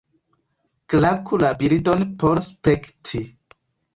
Klaku 0.93 1.39
la 1.43 1.51
bildon 1.59 2.01
por 2.23 2.41
spekti. 2.47 3.21